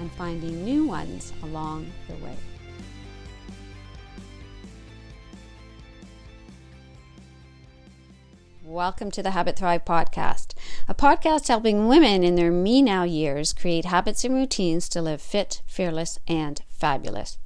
and 0.00 0.10
finding 0.12 0.64
new 0.64 0.86
ones 0.86 1.32
along 1.42 1.86
the 2.08 2.14
way. 2.24 2.36
Welcome 8.64 9.10
to 9.10 9.22
the 9.22 9.32
Habit 9.32 9.56
Thrive 9.56 9.84
podcast, 9.84 10.54
a 10.88 10.94
podcast 10.94 11.48
helping 11.48 11.86
women 11.86 12.24
in 12.24 12.36
their 12.36 12.50
me 12.50 12.80
now 12.82 13.02
years 13.02 13.52
create 13.52 13.84
habits 13.84 14.24
and 14.24 14.34
routines 14.34 14.88
to 14.90 15.02
live 15.02 15.20
fit, 15.20 15.60
fearless, 15.66 16.18
and 16.26 16.62
fabulous. 16.68 17.36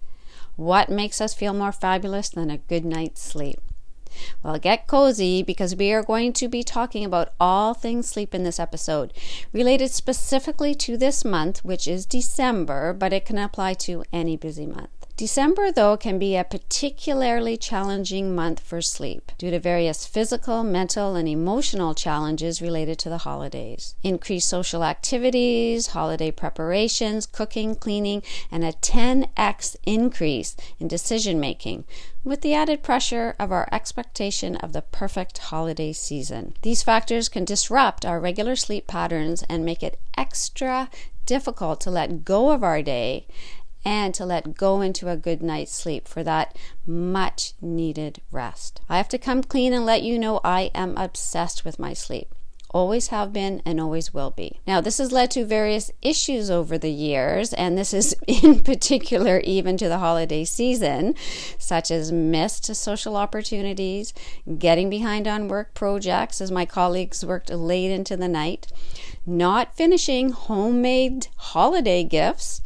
What 0.56 0.91
makes 0.91 1.20
us 1.20 1.34
feel 1.34 1.55
more 1.55 1.72
fabulous 1.72 2.28
than 2.28 2.50
a 2.50 2.58
good 2.58 2.84
night's 2.84 3.22
sleep? 3.22 3.63
Well, 4.42 4.59
get 4.59 4.86
cozy 4.86 5.42
because 5.42 5.77
we 5.77 5.92
are 5.92 6.02
going 6.02 6.32
to 6.34 6.48
be 6.48 6.62
talking 6.62 7.05
about 7.05 7.32
all 7.41 7.74
things 7.74 8.09
sleep 8.09 8.34
in 8.34 8.45
this 8.45 8.60
episode, 8.60 9.12
related 9.52 9.91
specifically 9.91 10.74
to 10.77 10.96
this 10.96 11.24
month, 11.24 11.64
which 11.64 11.88
is 11.88 12.06
December, 12.06 12.92
but 12.92 13.12
it 13.12 13.24
can 13.24 13.38
apply 13.38 13.74
to 13.74 14.05
any 14.12 14.36
busy 14.36 14.66
month. 14.66 15.03
December, 15.16 15.70
though, 15.70 15.96
can 15.96 16.18
be 16.18 16.34
a 16.34 16.42
particularly 16.42 17.56
challenging 17.56 18.34
month 18.34 18.58
for 18.58 18.83
sleep 18.83 19.30
due 19.38 19.48
to 19.52 19.61
various 19.61 20.06
physical, 20.06 20.64
mental, 20.64 21.14
and 21.14 21.28
emotional 21.28 21.94
challenges 21.94 22.61
related 22.61 22.98
to 22.98 23.08
the 23.08 23.19
holidays. 23.19 23.94
Increased 24.03 24.48
social 24.48 24.83
activities, 24.83 25.88
holiday 25.88 26.33
preparations, 26.33 27.27
cooking, 27.27 27.77
cleaning, 27.77 28.25
and 28.50 28.64
a 28.64 28.72
10x 28.72 29.77
increase 29.86 30.56
in 30.80 30.88
decision 30.88 31.38
making, 31.38 31.84
with 32.25 32.41
the 32.41 32.55
added 32.55 32.83
pressure 32.83 33.36
of 33.38 33.53
our 33.53 33.69
expectation 33.70 34.56
of 34.56 34.72
the 34.72 34.83
perfect 34.83 35.38
holiday 35.38 35.92
season. 35.92 36.55
These 36.62 36.83
factors 36.83 37.28
can 37.28 37.44
disrupt 37.44 38.05
our 38.05 38.19
regular 38.19 38.56
sleep 38.56 38.88
patterns 38.88 39.44
and 39.48 39.64
make 39.64 39.84
it 39.84 40.00
extra 40.19 40.91
difficult 41.25 41.81
to 41.81 41.91
let 41.91 42.25
go 42.25 42.50
of 42.50 42.62
our 42.62 42.83
day 42.83 43.27
and 43.84 44.14
to 44.14 44.24
let 44.24 44.54
go 44.54 44.80
into 44.80 45.08
a 45.08 45.16
good 45.16 45.42
night's 45.42 45.74
sleep 45.74 46.08
for 46.08 46.22
that 46.22 46.56
much 46.86 47.52
needed 47.60 48.20
rest. 48.30 48.80
I 48.88 48.96
have 48.96 49.08
to 49.10 49.18
come 49.18 49.42
clean 49.42 49.72
and 49.72 49.84
let 49.84 50.02
you 50.02 50.18
know 50.18 50.41
I 50.42 50.70
am 50.74 50.96
obsessed 50.96 51.64
with 51.64 51.78
my 51.78 51.92
sleep. 51.92 52.34
Always 52.70 53.08
have 53.08 53.32
been 53.32 53.62
and 53.64 53.80
always 53.80 54.12
will 54.12 54.32
be. 54.32 54.58
Now, 54.66 54.80
this 54.80 54.98
has 54.98 55.12
led 55.12 55.30
to 55.32 55.44
various 55.44 55.92
issues 56.02 56.50
over 56.50 56.76
the 56.76 56.91
years, 56.91 57.52
and 57.52 57.78
this 57.78 57.94
is 57.94 58.16
in 58.26 58.64
particular 58.64 59.38
even 59.41 59.76
to 59.76 59.88
the 59.88 59.98
holiday 59.98 60.44
season, 60.44 61.14
such 61.56 61.92
as 61.92 62.10
missed 62.10 62.74
social 62.74 63.16
opportunities, 63.16 64.12
getting 64.58 64.91
behind 64.91 65.28
on 65.28 65.46
work 65.46 65.72
projects 65.74 66.41
as 66.41 66.50
my 66.50 66.66
colleagues 66.66 67.24
worked 67.24 67.50
late 67.50 67.92
into 67.92 68.16
the 68.16 68.28
night, 68.28 68.66
not 69.24 69.76
finishing 69.76 70.30
homemade 70.30 71.28
holiday 71.36 72.02
gifts 72.02 72.60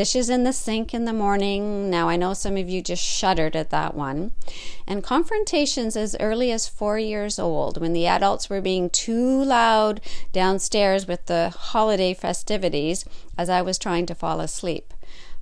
dishes 0.00 0.30
in 0.30 0.44
the 0.44 0.52
sink 0.54 0.94
in 0.94 1.04
the 1.04 1.12
morning. 1.12 1.90
Now, 1.90 2.08
I 2.08 2.16
know 2.16 2.32
some 2.32 2.56
of 2.56 2.70
you 2.70 2.80
just 2.80 3.04
shuddered 3.04 3.54
at 3.54 3.68
that 3.68 3.94
one. 3.94 4.32
And 4.86 5.04
confrontations 5.04 5.94
as 5.94 6.16
early 6.18 6.50
as 6.52 6.66
four 6.66 6.98
years 6.98 7.38
old 7.38 7.78
when 7.78 7.92
the 7.92 8.06
adults 8.06 8.48
were 8.48 8.62
being 8.62 8.88
too 8.88 9.44
loud 9.44 10.00
downstairs 10.32 11.06
with 11.06 11.26
the 11.26 11.50
holiday 11.50 12.14
festivities 12.14 13.04
as 13.36 13.50
I 13.50 13.60
was 13.60 13.76
trying 13.76 14.06
to 14.06 14.14
fall 14.14 14.40
asleep. 14.40 14.94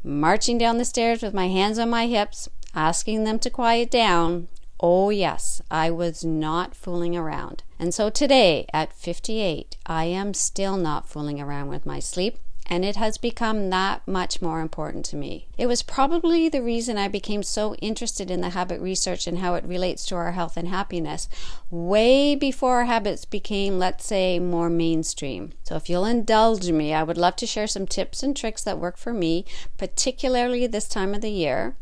Marching 0.02 0.58
down 0.58 0.78
the 0.78 0.84
stairs 0.84 1.22
with 1.22 1.32
my 1.32 1.46
hands 1.46 1.78
on 1.78 1.88
my 1.88 2.08
hips, 2.08 2.48
asking 2.74 3.22
them 3.22 3.38
to 3.38 3.50
quiet 3.50 3.92
down. 3.92 4.48
Oh, 4.80 5.10
yes, 5.10 5.62
I 5.70 5.92
was 5.92 6.24
not 6.24 6.74
fooling 6.74 7.16
around. 7.16 7.62
And 7.78 7.94
so 7.94 8.10
today, 8.10 8.66
at 8.72 8.92
58, 8.92 9.76
I 9.86 10.06
am 10.06 10.34
still 10.34 10.76
not 10.76 11.08
fooling 11.08 11.40
around 11.40 11.68
with 11.68 11.86
my 11.86 12.00
sleep 12.00 12.38
and 12.68 12.84
it 12.84 12.96
has 12.96 13.16
become 13.16 13.70
that 13.70 14.06
much 14.06 14.42
more 14.42 14.60
important 14.60 15.04
to 15.06 15.16
me. 15.16 15.46
It 15.56 15.66
was 15.66 15.82
probably 15.82 16.48
the 16.48 16.62
reason 16.62 16.98
I 16.98 17.08
became 17.08 17.42
so 17.42 17.74
interested 17.76 18.30
in 18.30 18.40
the 18.42 18.50
habit 18.50 18.80
research 18.80 19.26
and 19.26 19.38
how 19.38 19.54
it 19.54 19.64
relates 19.64 20.04
to 20.06 20.16
our 20.16 20.32
health 20.32 20.56
and 20.56 20.68
happiness 20.68 21.28
way 21.70 22.34
before 22.34 22.84
habits 22.84 23.24
became, 23.24 23.78
let's 23.78 24.04
say, 24.04 24.38
more 24.38 24.68
mainstream. 24.68 25.52
So, 25.64 25.76
if 25.76 25.88
you'll 25.88 26.04
indulge 26.04 26.70
me, 26.70 26.92
I 26.92 27.02
would 27.02 27.18
love 27.18 27.36
to 27.36 27.46
share 27.46 27.66
some 27.66 27.86
tips 27.86 28.22
and 28.22 28.36
tricks 28.36 28.62
that 28.64 28.78
work 28.78 28.96
for 28.96 29.12
me, 29.12 29.44
particularly 29.76 30.66
this 30.66 30.88
time 30.88 31.14
of 31.14 31.20
the 31.20 31.30
year. 31.30 31.76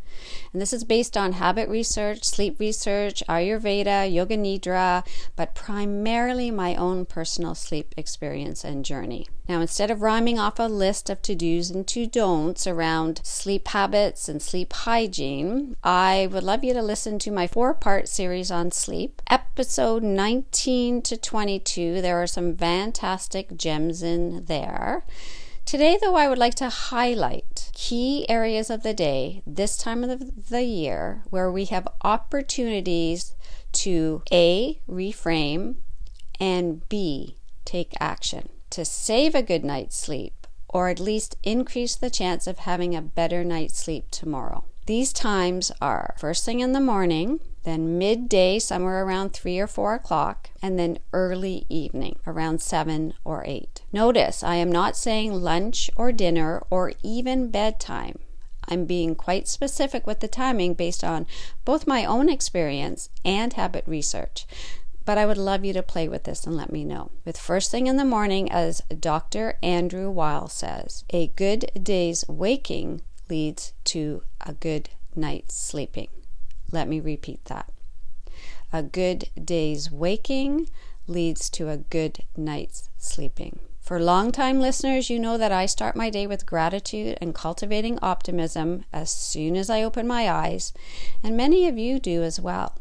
And 0.53 0.61
this 0.63 0.73
is 0.73 0.85
based 0.85 1.17
on 1.17 1.33
habit 1.33 1.69
research, 1.69 2.25
sleep 2.25 2.59
research, 2.59 3.23
Ayurveda, 3.29 4.13
Yoga 4.13 4.37
Nidra, 4.37 5.07
but 5.37 5.55
primarily 5.55 6.51
my 6.51 6.75
own 6.77 7.05
personal 7.05 7.55
sleep 7.55 7.95
experience 7.97 8.65
and 8.65 8.85
journey. 8.85 9.27
Now, 9.49 9.61
instead 9.61 9.91
of 9.91 10.03
rhyming 10.03 10.39
off 10.39 10.59
a 10.59 10.65
list 10.65 11.09
of 11.09 11.23
to 11.23 11.35
dos 11.37 11.71
and 11.71 11.87
to 11.89 12.07
don'ts 12.07 12.67
around 12.67 13.21
sleep 13.23 13.69
habits 13.69 14.29
and 14.29 14.43
sleep 14.43 14.73
hygiene, 14.73 15.77
I 15.85 16.29
would 16.33 16.43
love 16.43 16.65
you 16.65 16.73
to 16.75 16.83
listen 16.83 17.19
to 17.21 17.31
my 17.31 17.47
four 17.47 17.73
part 17.73 18.09
series 18.09 18.51
on 18.51 18.73
sleep. 18.73 19.23
Episode 19.31 20.03
19 20.03 21.03
to 21.03 21.17
22, 21.17 22.03
there 22.03 22.21
are 22.21 22.27
some 22.27 22.57
fantastic 22.57 23.57
gems 23.57 24.03
in 24.03 24.47
there. 24.47 25.05
Today, 25.65 25.99
though, 26.01 26.15
I 26.15 26.29
would 26.29 26.39
like 26.39 26.55
to 26.57 26.69
highlight 26.69 27.56
key 27.77 28.27
areas 28.27 28.71
of 28.71 28.83
the 28.83 28.95
day, 28.95 29.43
this 29.47 29.77
time 29.77 30.03
of 30.03 30.49
the 30.49 30.63
year, 30.63 31.23
where 31.29 31.53
we 31.53 31.67
have 31.67 31.87
opportunities 32.01 33.37
to 33.71 34.23
A, 34.33 34.81
reframe, 34.89 35.77
and 36.41 36.89
B, 36.89 37.37
take 37.67 37.93
action 38.01 38.49
to 38.71 38.87
save 38.87 39.35
a 39.35 39.43
good 39.43 39.63
night's 39.63 39.95
sleep, 39.95 40.47
or 40.71 40.89
at 40.89 40.99
least 40.99 41.37
increase 41.43 41.95
the 41.95 42.09
chance 42.09 42.47
of 42.47 42.61
having 42.61 42.97
a 42.97 43.03
better 43.03 43.45
night's 43.45 43.79
sleep 43.79 44.11
tomorrow. 44.11 44.65
These 44.87 45.13
times 45.13 45.73
are 45.81 46.15
first 46.17 46.45
thing 46.45 46.61
in 46.61 46.71
the 46.71 46.81
morning, 46.81 47.41
then 47.65 47.99
midday, 47.99 48.61
somewhere 48.61 49.05
around 49.05 49.33
3 49.33 49.59
or 49.59 49.67
4 49.67 49.95
o'clock, 49.95 50.51
and 50.63 50.79
then 50.79 51.01
early 51.13 51.67
evening, 51.69 52.21
around 52.25 52.61
7 52.61 53.13
or 53.25 53.43
8. 53.45 53.83
Notice 53.93 54.45
I 54.45 54.55
am 54.55 54.71
not 54.71 54.97
saying 54.97 55.43
lunch 55.43 55.91
or 55.97 56.13
dinner 56.13 56.63
or 56.71 56.93
even 57.03 57.51
bedtime. 57.51 58.21
I'm 58.69 58.85
being 58.85 59.17
quite 59.17 59.49
specific 59.49 60.07
with 60.07 60.21
the 60.21 60.29
timing 60.29 60.75
based 60.75 61.03
on 61.03 61.27
both 61.65 61.89
my 61.89 62.05
own 62.05 62.29
experience 62.29 63.11
and 63.25 63.55
habit 63.55 63.83
research. 63.89 64.47
But 65.05 65.19
I 65.19 65.27
would 65.27 65.39
love 65.39 65.65
you 65.65 65.73
to 65.73 65.83
play 65.83 66.07
with 66.09 66.25
this 66.25 66.47
and 66.47 66.57
let 66.57 66.71
me 66.71 66.85
know. 66.85 67.11
With 67.25 67.39
first 67.39 67.73
thing 67.73 67.89
in 67.89 67.97
the 67.97 68.05
morning, 68.05 68.53
as 68.53 68.83
Dr. 69.01 69.59
Andrew 69.65 70.11
Weil 70.11 70.47
says, 70.47 71.03
a 71.11 71.27
good 71.27 71.73
day's 71.83 72.25
waking 72.29 73.03
leads 73.29 73.73
to 73.85 74.23
a 74.41 74.53
good 74.53 74.91
night's 75.15 75.55
sleeping. 75.55 76.09
Let 76.73 76.89
me 76.89 77.01
repeat 77.01 77.45
that. 77.47 77.71
A 78.73 78.83
good 78.83 79.31
day's 79.43 79.91
waking 79.91 80.69
leads 81.07 81.49
to 81.51 81.69
a 81.69 81.77
good 81.77 82.25
night's 82.37 82.89
sleeping. 82.99 83.61
For 83.81 84.01
long-time 84.01 84.61
listeners, 84.61 85.11
you 85.11 85.21
know 85.21 85.39
that 85.39 85.53
I 85.53 85.67
start 85.67 85.95
my 85.95 86.11
day 86.11 86.27
with 86.27 86.45
gratitude 86.45 87.17
and 87.21 87.33
cultivating 87.33 88.01
optimism 88.03 88.85
as 88.93 89.13
soon 89.13 89.55
as 89.57 89.71
I 89.71 89.85
open 89.85 90.09
my 90.09 90.29
eyes, 90.29 90.73
and 91.23 91.37
many 91.37 91.69
of 91.69 91.79
you 91.79 92.01
do 92.01 92.25
as 92.25 92.41
well. 92.41 92.75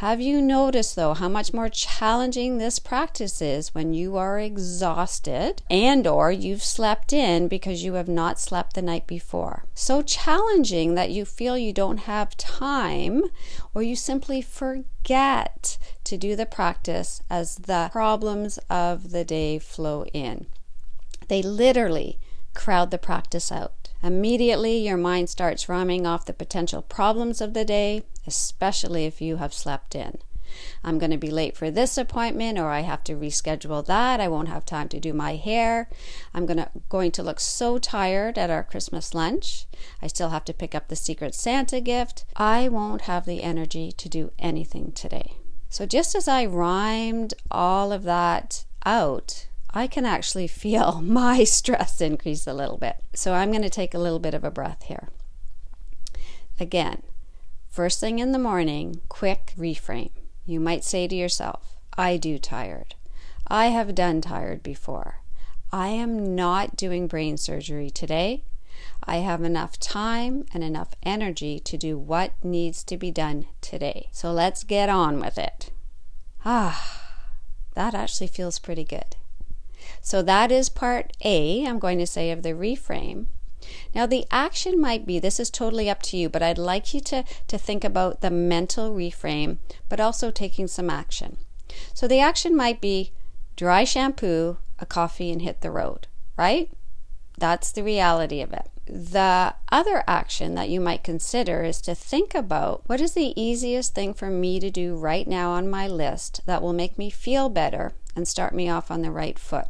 Have 0.00 0.20
you 0.20 0.42
noticed 0.42 0.94
though 0.94 1.14
how 1.14 1.30
much 1.30 1.54
more 1.54 1.70
challenging 1.70 2.58
this 2.58 2.78
practice 2.78 3.40
is 3.40 3.74
when 3.74 3.94
you 3.94 4.18
are 4.18 4.38
exhausted 4.38 5.62
and 5.70 6.06
or 6.06 6.30
you've 6.30 6.62
slept 6.62 7.14
in 7.14 7.48
because 7.48 7.82
you 7.82 7.94
have 7.94 8.06
not 8.06 8.38
slept 8.38 8.74
the 8.74 8.82
night 8.82 9.06
before? 9.06 9.64
So 9.72 10.02
challenging 10.02 10.96
that 10.96 11.12
you 11.12 11.24
feel 11.24 11.56
you 11.56 11.72
don't 11.72 12.00
have 12.00 12.36
time 12.36 13.22
or 13.72 13.82
you 13.82 13.96
simply 13.96 14.42
forget 14.42 15.78
to 16.04 16.18
do 16.18 16.36
the 16.36 16.44
practice 16.44 17.22
as 17.30 17.56
the 17.56 17.88
problems 17.90 18.58
of 18.68 19.12
the 19.12 19.24
day 19.24 19.58
flow 19.58 20.04
in. 20.12 20.46
They 21.28 21.40
literally 21.40 22.18
crowd 22.52 22.90
the 22.90 22.98
practice 22.98 23.50
out. 23.50 23.85
Immediately, 24.06 24.78
your 24.86 24.96
mind 24.96 25.28
starts 25.28 25.68
rhyming 25.68 26.06
off 26.06 26.26
the 26.26 26.32
potential 26.32 26.80
problems 26.80 27.40
of 27.40 27.54
the 27.54 27.64
day, 27.64 28.04
especially 28.24 29.04
if 29.04 29.20
you 29.20 29.38
have 29.38 29.52
slept 29.52 29.96
in. 29.96 30.18
I'm 30.84 31.00
going 31.00 31.10
to 31.10 31.16
be 31.16 31.32
late 31.32 31.56
for 31.56 31.72
this 31.72 31.98
appointment 31.98 32.56
or 32.56 32.68
I 32.70 32.82
have 32.82 33.02
to 33.04 33.16
reschedule 33.16 33.84
that. 33.86 34.20
I 34.20 34.28
won't 34.28 34.48
have 34.48 34.64
time 34.64 34.88
to 34.90 35.00
do 35.00 35.12
my 35.12 35.34
hair. 35.34 35.90
I'm 36.32 36.46
going 36.46 36.58
to 36.58 36.70
going 36.88 37.10
to 37.12 37.24
look 37.24 37.40
so 37.40 37.78
tired 37.78 38.38
at 38.38 38.48
our 38.48 38.62
Christmas 38.62 39.12
lunch. 39.12 39.66
I 40.00 40.06
still 40.06 40.28
have 40.28 40.44
to 40.44 40.54
pick 40.54 40.72
up 40.72 40.86
the 40.86 40.94
secret 40.94 41.34
Santa 41.34 41.80
gift. 41.80 42.26
I 42.36 42.68
won't 42.68 43.02
have 43.02 43.26
the 43.26 43.42
energy 43.42 43.90
to 43.90 44.08
do 44.08 44.30
anything 44.38 44.92
today. 44.92 45.38
So 45.68 45.84
just 45.84 46.14
as 46.14 46.28
I 46.28 46.46
rhymed 46.46 47.34
all 47.50 47.90
of 47.90 48.04
that 48.04 48.66
out, 48.84 49.48
I 49.76 49.86
can 49.88 50.06
actually 50.06 50.46
feel 50.64 51.02
my 51.02 51.44
stress 51.44 52.00
increase 52.00 52.46
a 52.46 52.54
little 52.54 52.78
bit. 52.78 52.96
So 53.14 53.34
I'm 53.34 53.50
going 53.50 53.62
to 53.62 53.70
take 53.70 53.92
a 53.92 53.98
little 53.98 54.18
bit 54.18 54.32
of 54.32 54.42
a 54.42 54.50
breath 54.50 54.84
here. 54.84 55.10
Again, 56.58 57.02
first 57.68 58.00
thing 58.00 58.18
in 58.18 58.32
the 58.32 58.38
morning, 58.38 59.02
quick 59.10 59.52
reframe. 59.58 60.12
You 60.46 60.60
might 60.60 60.82
say 60.82 61.06
to 61.06 61.14
yourself, 61.14 61.76
I 61.98 62.16
do 62.16 62.38
tired. 62.38 62.94
I 63.46 63.66
have 63.66 63.94
done 63.94 64.22
tired 64.22 64.62
before. 64.62 65.20
I 65.70 65.88
am 65.88 66.34
not 66.34 66.74
doing 66.76 67.06
brain 67.06 67.36
surgery 67.36 67.90
today. 67.90 68.44
I 69.04 69.16
have 69.16 69.42
enough 69.42 69.78
time 69.78 70.46
and 70.54 70.64
enough 70.64 70.94
energy 71.02 71.60
to 71.60 71.76
do 71.76 71.98
what 71.98 72.32
needs 72.42 72.82
to 72.84 72.96
be 72.96 73.10
done 73.10 73.44
today. 73.60 74.08
So 74.10 74.32
let's 74.32 74.64
get 74.64 74.88
on 74.88 75.20
with 75.20 75.36
it. 75.36 75.70
Ah, 76.46 77.12
that 77.74 77.94
actually 77.94 78.28
feels 78.28 78.58
pretty 78.58 78.84
good. 78.84 79.16
So 80.06 80.22
that 80.22 80.52
is 80.52 80.68
part 80.68 81.16
A, 81.24 81.66
I'm 81.66 81.80
going 81.80 81.98
to 81.98 82.06
say, 82.06 82.30
of 82.30 82.44
the 82.44 82.50
reframe. 82.50 83.26
Now, 83.92 84.06
the 84.06 84.24
action 84.30 84.80
might 84.80 85.04
be 85.04 85.18
this 85.18 85.40
is 85.40 85.50
totally 85.50 85.90
up 85.90 86.00
to 86.02 86.16
you, 86.16 86.28
but 86.28 86.44
I'd 86.44 86.58
like 86.58 86.94
you 86.94 87.00
to, 87.00 87.24
to 87.48 87.58
think 87.58 87.82
about 87.82 88.20
the 88.20 88.30
mental 88.30 88.92
reframe, 88.92 89.58
but 89.88 89.98
also 89.98 90.30
taking 90.30 90.68
some 90.68 90.90
action. 90.90 91.38
So, 91.92 92.06
the 92.06 92.20
action 92.20 92.54
might 92.54 92.80
be 92.80 93.10
dry 93.56 93.82
shampoo, 93.82 94.58
a 94.78 94.86
coffee, 94.86 95.32
and 95.32 95.42
hit 95.42 95.60
the 95.60 95.72
road, 95.72 96.06
right? 96.36 96.70
That's 97.36 97.72
the 97.72 97.82
reality 97.82 98.40
of 98.40 98.52
it. 98.52 98.70
The 98.86 99.56
other 99.72 100.04
action 100.06 100.54
that 100.54 100.68
you 100.68 100.80
might 100.80 101.02
consider 101.02 101.64
is 101.64 101.80
to 101.80 101.96
think 101.96 102.32
about 102.32 102.82
what 102.86 103.00
is 103.00 103.14
the 103.14 103.34
easiest 103.34 103.96
thing 103.96 104.14
for 104.14 104.30
me 104.30 104.60
to 104.60 104.70
do 104.70 104.94
right 104.94 105.26
now 105.26 105.50
on 105.50 105.68
my 105.68 105.88
list 105.88 106.42
that 106.46 106.62
will 106.62 106.72
make 106.72 106.96
me 106.96 107.10
feel 107.10 107.48
better 107.48 107.94
and 108.14 108.28
start 108.28 108.54
me 108.54 108.68
off 108.68 108.88
on 108.88 109.02
the 109.02 109.10
right 109.10 109.36
foot. 109.36 109.66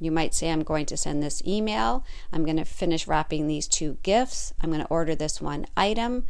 You 0.00 0.10
might 0.10 0.34
say, 0.34 0.50
I'm 0.50 0.62
going 0.62 0.86
to 0.86 0.96
send 0.96 1.22
this 1.22 1.42
email. 1.46 2.04
I'm 2.32 2.44
going 2.44 2.56
to 2.56 2.64
finish 2.64 3.06
wrapping 3.06 3.46
these 3.46 3.68
two 3.68 3.98
gifts. 4.02 4.54
I'm 4.60 4.70
going 4.70 4.82
to 4.82 4.88
order 4.88 5.14
this 5.14 5.40
one 5.40 5.66
item. 5.76 6.24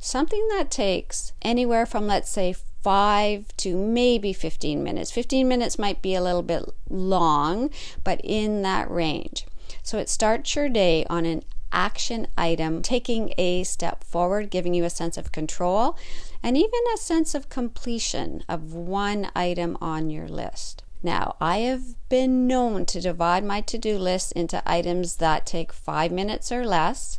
Something 0.00 0.46
that 0.48 0.70
takes 0.70 1.32
anywhere 1.40 1.86
from, 1.86 2.08
let's 2.08 2.30
say, 2.30 2.54
five 2.82 3.56
to 3.58 3.76
maybe 3.76 4.32
15 4.32 4.82
minutes. 4.82 5.12
15 5.12 5.46
minutes 5.46 5.78
might 5.78 6.02
be 6.02 6.16
a 6.16 6.22
little 6.22 6.42
bit 6.42 6.64
long, 6.90 7.70
but 8.02 8.20
in 8.24 8.62
that 8.62 8.90
range. 8.90 9.46
So 9.84 9.98
it 9.98 10.08
starts 10.08 10.56
your 10.56 10.68
day 10.68 11.06
on 11.08 11.24
an 11.24 11.44
action 11.72 12.26
item, 12.36 12.82
taking 12.82 13.32
a 13.38 13.62
step 13.62 14.04
forward, 14.04 14.50
giving 14.50 14.74
you 14.74 14.84
a 14.84 14.90
sense 14.90 15.16
of 15.16 15.32
control, 15.32 15.96
and 16.42 16.56
even 16.56 16.80
a 16.92 16.98
sense 16.98 17.34
of 17.34 17.48
completion 17.48 18.42
of 18.48 18.74
one 18.74 19.28
item 19.34 19.78
on 19.80 20.10
your 20.10 20.28
list. 20.28 20.82
Now, 21.02 21.36
I 21.40 21.58
have 21.58 21.82
been 22.08 22.46
known 22.46 22.86
to 22.86 23.00
divide 23.00 23.44
my 23.44 23.60
to 23.62 23.78
do 23.78 23.98
list 23.98 24.32
into 24.32 24.62
items 24.64 25.16
that 25.16 25.46
take 25.46 25.72
five 25.72 26.12
minutes 26.12 26.52
or 26.52 26.64
less, 26.64 27.18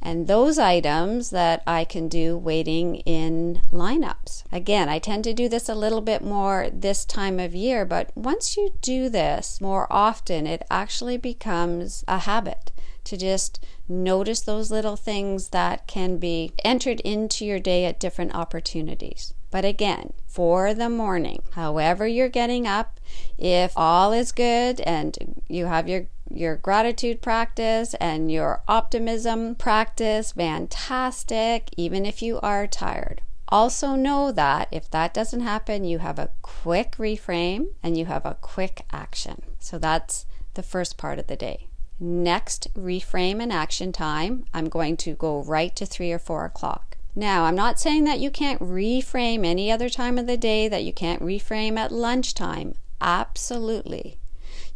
and 0.00 0.26
those 0.26 0.58
items 0.58 1.30
that 1.30 1.62
I 1.66 1.84
can 1.84 2.08
do 2.08 2.36
waiting 2.36 2.96
in 2.96 3.60
lineups. 3.70 4.44
Again, 4.50 4.88
I 4.88 4.98
tend 4.98 5.24
to 5.24 5.34
do 5.34 5.48
this 5.48 5.68
a 5.68 5.74
little 5.74 6.00
bit 6.00 6.24
more 6.24 6.68
this 6.72 7.04
time 7.04 7.38
of 7.38 7.54
year, 7.54 7.84
but 7.84 8.10
once 8.16 8.56
you 8.56 8.74
do 8.80 9.08
this 9.08 9.60
more 9.60 9.86
often, 9.90 10.46
it 10.46 10.64
actually 10.70 11.18
becomes 11.18 12.04
a 12.08 12.20
habit 12.20 12.72
to 13.04 13.16
just 13.16 13.64
notice 13.88 14.40
those 14.40 14.70
little 14.70 14.96
things 14.96 15.48
that 15.48 15.86
can 15.86 16.16
be 16.16 16.52
entered 16.64 17.00
into 17.00 17.44
your 17.44 17.60
day 17.60 17.84
at 17.84 18.00
different 18.00 18.34
opportunities. 18.34 19.34
But 19.52 19.66
again, 19.66 20.14
for 20.26 20.72
the 20.72 20.88
morning, 20.88 21.42
however 21.52 22.08
you're 22.08 22.30
getting 22.30 22.66
up, 22.66 22.98
if 23.38 23.72
all 23.76 24.12
is 24.12 24.32
good 24.32 24.80
and 24.80 25.42
you 25.46 25.66
have 25.66 25.88
your 25.88 26.06
your 26.30 26.56
gratitude 26.56 27.20
practice 27.20 27.92
and 28.00 28.32
your 28.32 28.62
optimism 28.66 29.54
practice, 29.54 30.32
fantastic, 30.32 31.68
even 31.76 32.06
if 32.06 32.22
you 32.22 32.40
are 32.40 32.66
tired. 32.66 33.20
Also, 33.48 33.94
know 33.94 34.32
that 34.32 34.68
if 34.72 34.90
that 34.90 35.12
doesn't 35.12 35.40
happen, 35.40 35.84
you 35.84 35.98
have 35.98 36.18
a 36.18 36.30
quick 36.40 36.92
reframe 36.96 37.66
and 37.82 37.98
you 37.98 38.06
have 38.06 38.24
a 38.24 38.38
quick 38.40 38.86
action. 38.90 39.42
So 39.58 39.78
that's 39.78 40.24
the 40.54 40.62
first 40.62 40.96
part 40.96 41.18
of 41.18 41.26
the 41.26 41.36
day. 41.36 41.68
Next, 42.00 42.72
reframe 42.74 43.42
and 43.42 43.52
action 43.52 43.92
time. 43.92 44.46
I'm 44.54 44.70
going 44.70 44.96
to 44.98 45.14
go 45.14 45.42
right 45.42 45.76
to 45.76 45.84
three 45.84 46.10
or 46.10 46.18
four 46.18 46.46
o'clock. 46.46 46.91
Now, 47.14 47.44
I'm 47.44 47.54
not 47.54 47.78
saying 47.78 48.04
that 48.04 48.20
you 48.20 48.30
can't 48.30 48.60
reframe 48.60 49.44
any 49.44 49.70
other 49.70 49.90
time 49.90 50.18
of 50.18 50.26
the 50.26 50.38
day, 50.38 50.66
that 50.68 50.84
you 50.84 50.92
can't 50.92 51.22
reframe 51.22 51.76
at 51.78 51.92
lunchtime. 51.92 52.74
Absolutely. 53.00 54.16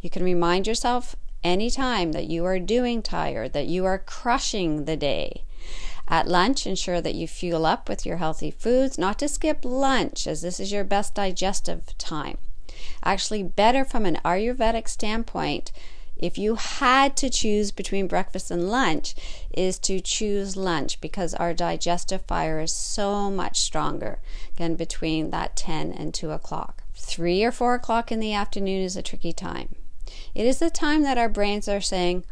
You 0.01 0.09
can 0.09 0.23
remind 0.23 0.67
yourself 0.67 1.15
anytime 1.43 2.11
that 2.11 2.27
you 2.27 2.45
are 2.45 2.59
doing 2.59 3.01
tired, 3.01 3.53
that 3.53 3.67
you 3.67 3.85
are 3.85 3.97
crushing 3.97 4.85
the 4.85 4.97
day. 4.97 5.43
At 6.07 6.27
lunch, 6.27 6.67
ensure 6.67 7.01
that 7.01 7.15
you 7.15 7.27
fuel 7.27 7.65
up 7.65 7.89
with 7.89 8.05
your 8.05 8.17
healthy 8.17 8.51
foods, 8.51 8.97
not 8.97 9.19
to 9.19 9.27
skip 9.27 9.65
lunch, 9.65 10.27
as 10.27 10.41
this 10.41 10.59
is 10.59 10.71
your 10.71 10.83
best 10.83 11.15
digestive 11.15 11.97
time. 11.97 12.37
Actually, 13.03 13.43
better 13.43 13.83
from 13.83 14.05
an 14.05 14.19
Ayurvedic 14.23 14.87
standpoint 14.87 15.71
if 16.19 16.37
you 16.37 16.55
had 16.55 17.15
to 17.17 17.29
choose 17.29 17.71
between 17.71 18.07
breakfast 18.07 18.49
and 18.49 18.69
lunch, 18.69 19.13
is 19.53 19.77
to 19.79 19.99
choose 19.99 20.57
lunch 20.57 20.99
because 20.99 21.33
our 21.35 21.53
digestive 21.53 22.23
fire 22.23 22.59
is 22.59 22.73
so 22.73 23.29
much 23.29 23.61
stronger 23.61 24.19
again 24.55 24.75
between 24.75 25.29
that 25.29 25.55
10 25.55 25.91
and 25.91 26.13
2 26.13 26.31
o'clock. 26.31 26.83
3 26.95 27.43
or 27.43 27.51
4 27.51 27.75
o'clock 27.75 28.11
in 28.11 28.19
the 28.19 28.33
afternoon 28.33 28.81
is 28.81 28.97
a 28.97 29.03
tricky 29.03 29.31
time. 29.31 29.75
It 30.33 30.45
is 30.45 30.59
the 30.59 30.69
time 30.69 31.03
that 31.03 31.17
our 31.17 31.29
brains 31.29 31.67
are 31.67 31.81
saying, 31.81 32.23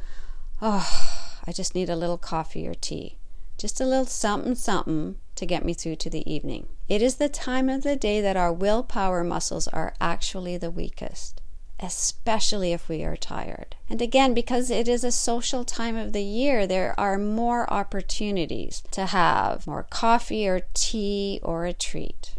Oh, 0.62 1.38
I 1.46 1.52
just 1.52 1.76
need 1.76 1.90
a 1.90 1.96
little 1.96 2.18
coffee 2.18 2.68
or 2.68 2.74
tea, 2.74 3.18
just 3.58 3.80
a 3.80 3.86
little 3.86 4.06
something 4.06 4.56
something 4.56 5.18
to 5.36 5.46
get 5.46 5.66
me 5.66 5.74
through 5.74 5.98
to 5.98 6.10
the 6.10 6.30
evening. 6.32 6.68
It 6.88 7.02
is 7.02 7.16
the 7.16 7.30
time 7.30 7.70
of 7.70 7.84
the 7.84 7.96
day 7.96 8.22
that 8.22 8.38
our 8.38 8.54
willpower 8.54 9.24
muscles 9.24 9.68
are 9.68 9.94
actually 10.00 10.58
the 10.58 10.72
weakest 10.72 11.42
especially 11.80 12.74
if 12.74 12.88
we 12.88 13.04
are 13.04 13.16
tired. 13.16 13.76
And 13.90 14.02
again, 14.02 14.34
because 14.34 14.70
it 14.70 14.88
is 14.88 15.04
a 15.04 15.12
social 15.12 15.66
time 15.66 15.96
of 15.96 16.14
the 16.14 16.24
year, 16.24 16.66
there 16.66 16.98
are 17.00 17.18
more 17.18 17.72
opportunities 17.72 18.84
to 18.92 19.08
have 19.08 19.68
more 19.68 19.84
coffee 19.84 20.48
or 20.48 20.62
tea 20.74 21.40
or 21.44 21.66
a 21.66 21.74
treat. 21.74 22.36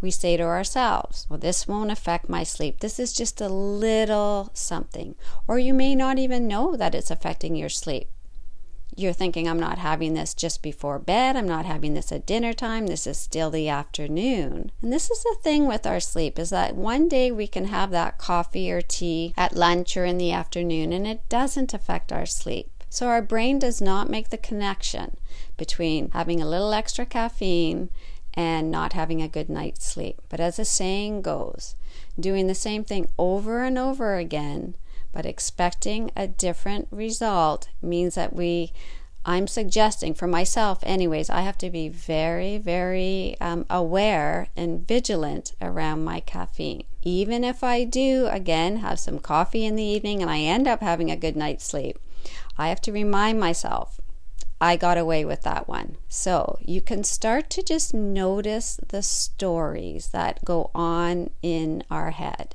We 0.00 0.10
say 0.10 0.36
to 0.36 0.42
ourselves, 0.42 1.26
well, 1.28 1.38
this 1.38 1.66
won't 1.66 1.90
affect 1.90 2.28
my 2.28 2.44
sleep. 2.44 2.80
This 2.80 2.98
is 2.98 3.12
just 3.12 3.40
a 3.40 3.48
little 3.48 4.50
something. 4.52 5.14
Or 5.48 5.58
you 5.58 5.72
may 5.72 5.94
not 5.94 6.18
even 6.18 6.46
know 6.46 6.76
that 6.76 6.94
it's 6.94 7.10
affecting 7.10 7.56
your 7.56 7.70
sleep 7.70 8.08
you're 8.94 9.12
thinking, 9.12 9.48
I'm 9.48 9.58
not 9.58 9.78
having 9.78 10.14
this 10.14 10.34
just 10.34 10.62
before 10.62 10.98
bed, 10.98 11.36
I'm 11.36 11.48
not 11.48 11.66
having 11.66 11.94
this 11.94 12.12
at 12.12 12.26
dinner 12.26 12.52
time, 12.52 12.86
this 12.86 13.06
is 13.06 13.18
still 13.18 13.50
the 13.50 13.68
afternoon. 13.68 14.72
And 14.80 14.92
this 14.92 15.10
is 15.10 15.22
the 15.22 15.36
thing 15.42 15.66
with 15.66 15.86
our 15.86 16.00
sleep 16.00 16.38
is 16.38 16.50
that 16.50 16.76
one 16.76 17.08
day 17.08 17.30
we 17.30 17.46
can 17.46 17.66
have 17.66 17.90
that 17.90 18.18
coffee 18.18 18.70
or 18.70 18.80
tea 18.80 19.34
at 19.36 19.56
lunch 19.56 19.96
or 19.96 20.04
in 20.04 20.18
the 20.18 20.32
afternoon 20.32 20.92
and 20.92 21.06
it 21.06 21.28
doesn't 21.28 21.74
affect 21.74 22.12
our 22.12 22.26
sleep. 22.26 22.70
So 22.88 23.08
our 23.08 23.22
brain 23.22 23.58
does 23.58 23.80
not 23.80 24.08
make 24.08 24.30
the 24.30 24.38
connection 24.38 25.16
between 25.56 26.10
having 26.12 26.40
a 26.40 26.48
little 26.48 26.72
extra 26.72 27.04
caffeine 27.04 27.90
and 28.32 28.70
not 28.70 28.92
having 28.92 29.20
a 29.20 29.28
good 29.28 29.50
night's 29.50 29.84
sleep. 29.84 30.20
But 30.28 30.40
as 30.40 30.56
the 30.56 30.64
saying 30.64 31.22
goes, 31.22 31.74
doing 32.18 32.46
the 32.46 32.54
same 32.54 32.84
thing 32.84 33.08
over 33.18 33.62
and 33.64 33.76
over 33.76 34.16
again 34.16 34.76
but 35.16 35.24
expecting 35.24 36.10
a 36.14 36.28
different 36.28 36.86
result 36.90 37.70
means 37.80 38.16
that 38.16 38.34
we 38.34 38.70
I'm 39.24 39.46
suggesting 39.46 40.12
for 40.12 40.26
myself, 40.26 40.80
anyways, 40.82 41.30
I 41.30 41.40
have 41.40 41.56
to 41.58 41.70
be 41.70 41.88
very, 41.88 42.58
very 42.58 43.34
um, 43.40 43.64
aware 43.70 44.48
and 44.54 44.86
vigilant 44.86 45.54
around 45.60 46.04
my 46.04 46.20
caffeine. 46.20 46.84
Even 47.02 47.44
if 47.44 47.64
I 47.64 47.84
do, 47.84 48.28
again, 48.30 48.76
have 48.76 49.00
some 49.00 49.18
coffee 49.18 49.64
in 49.64 49.74
the 49.74 49.82
evening 49.82 50.20
and 50.20 50.30
I 50.30 50.40
end 50.40 50.68
up 50.68 50.82
having 50.82 51.10
a 51.10 51.16
good 51.16 51.34
night's 51.34 51.64
sleep, 51.64 51.98
I 52.58 52.68
have 52.68 52.82
to 52.82 52.92
remind 52.92 53.40
myself 53.40 53.98
I 54.60 54.76
got 54.76 54.98
away 54.98 55.24
with 55.24 55.42
that 55.42 55.66
one. 55.66 55.96
So 56.10 56.58
you 56.60 56.82
can 56.82 57.04
start 57.04 57.48
to 57.50 57.62
just 57.62 57.94
notice 57.94 58.78
the 58.86 59.02
stories 59.02 60.08
that 60.08 60.44
go 60.44 60.70
on 60.74 61.30
in 61.42 61.84
our 61.90 62.10
head. 62.10 62.54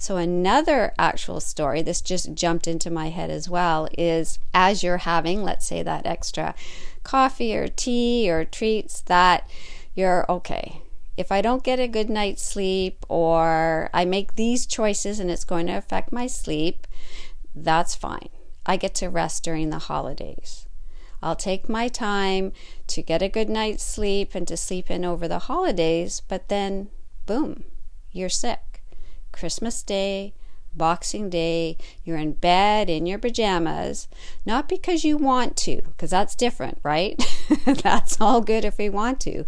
So, 0.00 0.16
another 0.16 0.94
actual 0.98 1.40
story, 1.40 1.82
this 1.82 2.00
just 2.00 2.32
jumped 2.32 2.66
into 2.66 2.90
my 2.90 3.10
head 3.10 3.28
as 3.28 3.50
well, 3.50 3.86
is 3.98 4.38
as 4.54 4.82
you're 4.82 4.96
having, 4.96 5.42
let's 5.42 5.66
say, 5.66 5.82
that 5.82 6.06
extra 6.06 6.54
coffee 7.02 7.54
or 7.54 7.68
tea 7.68 8.30
or 8.30 8.46
treats, 8.46 9.02
that 9.02 9.46
you're 9.94 10.24
okay. 10.30 10.80
if 11.20 11.30
I 11.30 11.42
don't 11.42 11.62
get 11.62 11.78
a 11.78 11.86
good 11.86 12.08
night's 12.08 12.42
sleep 12.42 13.04
or 13.10 13.90
I 13.92 14.06
make 14.06 14.36
these 14.36 14.64
choices 14.64 15.20
and 15.20 15.30
it's 15.30 15.44
going 15.44 15.66
to 15.66 15.76
affect 15.76 16.12
my 16.12 16.26
sleep, 16.26 16.86
that's 17.54 17.94
fine. 17.94 18.30
I 18.64 18.78
get 18.78 18.94
to 18.96 19.10
rest 19.10 19.44
during 19.44 19.68
the 19.68 19.80
holidays. 19.80 20.66
I'll 21.22 21.36
take 21.36 21.68
my 21.68 21.88
time 21.88 22.52
to 22.86 23.02
get 23.02 23.20
a 23.20 23.28
good 23.28 23.50
night's 23.50 23.84
sleep 23.84 24.34
and 24.34 24.48
to 24.48 24.56
sleep 24.56 24.90
in 24.90 25.04
over 25.04 25.28
the 25.28 25.40
holidays, 25.40 26.22
but 26.26 26.48
then, 26.48 26.88
boom, 27.26 27.64
you're 28.12 28.30
sick. 28.30 28.69
Christmas 29.32 29.82
Day, 29.82 30.34
Boxing 30.74 31.28
Day, 31.28 31.76
you're 32.04 32.16
in 32.16 32.32
bed 32.32 32.88
in 32.88 33.06
your 33.06 33.18
pajamas, 33.18 34.08
not 34.46 34.68
because 34.68 35.04
you 35.04 35.16
want 35.16 35.56
to, 35.58 35.82
because 35.82 36.10
that's 36.10 36.34
different, 36.34 36.78
right? 36.82 37.20
that's 37.64 38.20
all 38.20 38.40
good 38.40 38.64
if 38.64 38.78
we 38.78 38.88
want 38.88 39.20
to, 39.22 39.44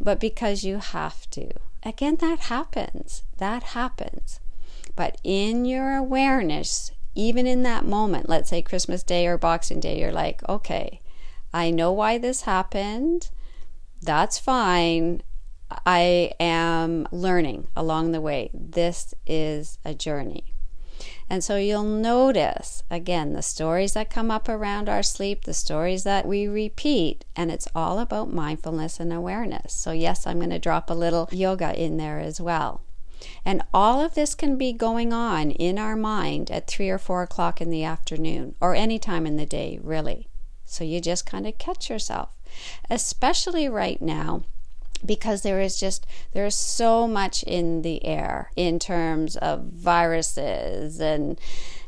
but 0.00 0.18
because 0.18 0.64
you 0.64 0.78
have 0.78 1.28
to. 1.30 1.50
Again, 1.82 2.16
that 2.16 2.40
happens. 2.40 3.22
That 3.38 3.62
happens. 3.62 4.40
But 4.96 5.20
in 5.22 5.64
your 5.64 5.94
awareness, 5.96 6.92
even 7.14 7.46
in 7.46 7.62
that 7.62 7.84
moment, 7.84 8.28
let's 8.28 8.50
say 8.50 8.62
Christmas 8.62 9.02
Day 9.02 9.26
or 9.26 9.38
Boxing 9.38 9.80
Day, 9.80 10.00
you're 10.00 10.12
like, 10.12 10.46
okay, 10.48 11.00
I 11.52 11.70
know 11.70 11.92
why 11.92 12.18
this 12.18 12.42
happened. 12.42 13.30
That's 14.02 14.38
fine. 14.38 15.22
I 15.86 16.32
am 16.40 17.06
learning 17.10 17.68
along 17.76 18.12
the 18.12 18.20
way. 18.20 18.50
This 18.52 19.14
is 19.26 19.78
a 19.84 19.94
journey. 19.94 20.54
And 21.28 21.42
so 21.42 21.56
you'll 21.56 21.82
notice, 21.82 22.82
again, 22.90 23.32
the 23.32 23.42
stories 23.42 23.94
that 23.94 24.10
come 24.10 24.30
up 24.30 24.48
around 24.48 24.88
our 24.88 25.02
sleep, 25.02 25.44
the 25.44 25.54
stories 25.54 26.04
that 26.04 26.26
we 26.26 26.46
repeat, 26.46 27.24
and 27.34 27.50
it's 27.50 27.68
all 27.74 27.98
about 27.98 28.32
mindfulness 28.32 29.00
and 29.00 29.12
awareness. 29.12 29.72
So, 29.72 29.92
yes, 29.92 30.26
I'm 30.26 30.38
going 30.38 30.50
to 30.50 30.58
drop 30.58 30.90
a 30.90 30.94
little 30.94 31.28
yoga 31.32 31.74
in 31.74 31.96
there 31.96 32.20
as 32.20 32.40
well. 32.40 32.82
And 33.44 33.62
all 33.72 34.00
of 34.00 34.14
this 34.14 34.34
can 34.34 34.58
be 34.58 34.72
going 34.72 35.12
on 35.12 35.50
in 35.50 35.78
our 35.78 35.96
mind 35.96 36.50
at 36.50 36.66
three 36.66 36.90
or 36.90 36.98
four 36.98 37.22
o'clock 37.22 37.60
in 37.60 37.70
the 37.70 37.84
afternoon 37.84 38.54
or 38.60 38.74
any 38.74 38.98
time 38.98 39.26
in 39.26 39.36
the 39.36 39.46
day, 39.46 39.78
really. 39.82 40.28
So 40.64 40.84
you 40.84 41.00
just 41.00 41.24
kind 41.24 41.46
of 41.46 41.56
catch 41.56 41.88
yourself, 41.88 42.36
especially 42.90 43.68
right 43.68 44.00
now 44.00 44.44
because 45.04 45.42
there 45.42 45.60
is 45.60 45.78
just 45.78 46.06
there 46.32 46.46
is 46.46 46.54
so 46.54 47.06
much 47.06 47.42
in 47.44 47.82
the 47.82 48.04
air 48.04 48.50
in 48.56 48.78
terms 48.78 49.36
of 49.36 49.64
viruses 49.64 51.00
and 51.00 51.38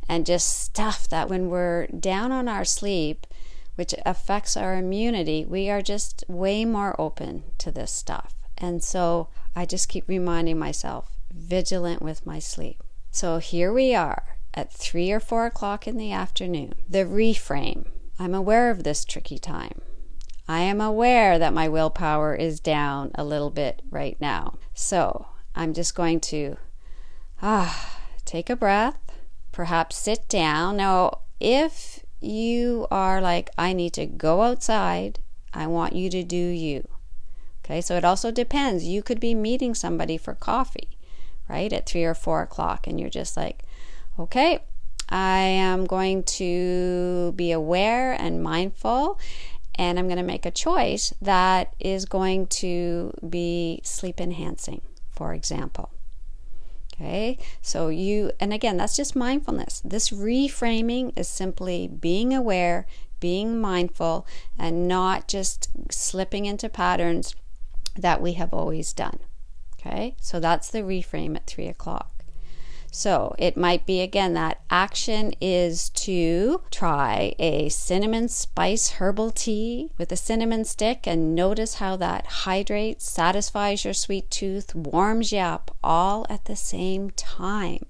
and 0.09 0.27
just 0.27 0.61
stuff 0.61 1.09
that 1.09 1.29
when 1.29 1.49
we're 1.49 1.87
down 1.89 2.33
on 2.33 2.49
our 2.49 2.65
sleep 2.65 3.27
which 3.75 3.95
affects 4.05 4.57
our 4.57 4.75
immunity 4.75 5.45
we 5.45 5.69
are 5.69 5.83
just 5.83 6.25
way 6.29 6.65
more 6.65 6.99
open 7.01 7.45
to 7.59 7.71
this 7.71 7.93
stuff. 7.93 8.35
And 8.59 8.83
so 8.83 9.29
i 9.55 9.65
just 9.65 9.89
keep 9.89 10.09
reminding 10.09 10.59
myself 10.59 11.11
vigilant 11.33 12.03
with 12.03 12.27
my 12.27 12.39
sleep. 12.39 12.83
So 13.11 13.39
here 13.39 13.73
we 13.73 13.95
are 13.95 14.39
at 14.55 14.73
three 14.73 15.11
or 15.11 15.21
four 15.21 15.47
o'clock 15.47 15.87
in 15.87 15.99
the 15.99 16.13
afternoon. 16.13 16.75
The 16.89 17.05
reframe. 17.05 17.87
I'm 18.19 18.35
aware 18.35 18.71
of 18.71 18.85
this 18.85 19.05
tricky 19.05 19.39
time 19.39 19.83
I 20.49 20.61
am 20.61 20.81
aware 20.81 21.39
that 21.39 21.53
my 21.53 21.69
willpower 21.69 22.35
is 22.35 22.61
down 22.61 23.11
a 23.15 23.25
little 23.25 23.51
bit 23.51 23.83
right 23.91 24.17
now. 24.21 24.59
So 24.75 25.27
I'm 25.55 25.73
just 25.73 25.95
going 25.95 26.21
to 26.21 26.57
ah, 27.43 28.01
take 28.25 28.49
a 28.49 28.57
breath, 28.57 28.99
perhaps 29.53 29.97
sit 29.97 30.29
down. 30.29 30.77
Now, 30.77 31.21
if 31.41 32.05
you 32.21 32.87
are 32.91 33.21
like, 33.21 33.51
I 33.59 33.73
need 33.73 33.93
to 33.95 34.07
go 34.07 34.43
outside, 34.43 35.21
I 35.53 35.67
want 35.67 35.95
you 35.95 36.11
to 36.11 36.23
do 36.23 36.37
you. 36.37 36.89
Okay, 37.65 37.81
so 37.81 37.97
it 37.97 38.05
also 38.05 38.31
depends. 38.31 38.85
You 38.85 39.03
could 39.03 39.19
be 39.19 39.35
meeting 39.35 39.75
somebody 39.75 40.17
for 40.17 40.35
coffee, 40.35 40.97
right, 41.49 41.73
at 41.73 41.87
three 41.87 42.05
or 42.05 42.15
four 42.15 42.43
o'clock, 42.43 42.87
and 42.87 43.01
you're 43.01 43.11
just 43.11 43.37
like, 43.37 43.65
okay, 44.19 44.61
I 45.09 45.39
am 45.39 45.85
going 45.85 46.23
to 46.25 47.33
be 47.33 47.53
aware 47.53 48.13
and 48.13 48.43
mindful 48.43 49.19
and 49.77 49.99
I'm 49.99 50.07
going 50.07 50.17
to 50.19 50.23
make 50.23 50.47
a 50.47 50.51
choice 50.51 51.13
that 51.21 51.75
is 51.79 52.05
going 52.05 52.47
to 52.49 53.13
be 53.29 53.81
sleep 53.85 54.21
enhancing, 54.21 54.81
for 55.11 55.35
example. 55.35 55.91
Okay, 56.95 57.39
so 57.61 57.89
you, 57.89 58.33
and 58.41 58.55
again, 58.55 58.79
that's 58.79 58.97
just 58.97 59.15
mindfulness. 59.15 59.83
This 59.85 60.09
reframing 60.09 61.13
is 61.15 61.29
simply 61.29 61.87
being 61.87 62.33
aware, 62.33 62.87
being 63.21 63.61
mindful, 63.61 64.27
and 64.59 64.89
not 64.89 65.29
just 65.29 65.69
slipping 65.91 66.47
into 66.47 66.71
patterns 66.71 67.35
that 67.97 68.23
we 68.23 68.33
have 68.35 68.55
always 68.55 68.95
done. 68.95 69.19
Okay, 69.79 70.17
so 70.21 70.41
that's 70.41 70.71
the 70.71 70.81
reframe 70.81 71.37
at 71.37 71.47
three 71.47 71.69
o'clock. 71.69 72.16
So 72.97 73.35
it 73.37 73.59
might 73.59 73.85
be 73.85 74.01
again 74.01 74.33
that 74.33 74.63
action 74.71 75.35
is 75.39 75.91
to 75.91 76.63
try 76.71 77.35
a 77.39 77.69
cinnamon 77.69 78.29
spice 78.31 78.93
herbal 78.93 79.33
tea 79.33 79.91
with 79.99 80.11
a 80.13 80.17
cinnamon 80.17 80.65
stick 80.65 81.07
and 81.07 81.35
notice 81.35 81.75
how 81.75 81.97
that 81.97 82.27
hydrates, 82.27 83.07
satisfies 83.07 83.85
your 83.85 83.93
sweet 83.93 84.31
tooth, 84.31 84.75
warms 84.75 85.31
you 85.31 85.41
up 85.41 85.77
all 85.85 86.25
at 86.31 86.47
the 86.47 86.57
same 86.57 87.11
time. 87.11 87.85